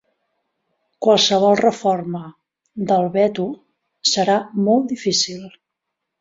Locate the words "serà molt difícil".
4.15-5.47